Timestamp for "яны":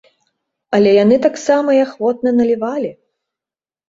1.03-1.19